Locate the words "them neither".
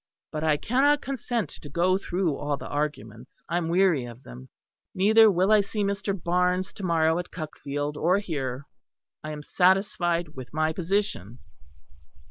4.23-5.29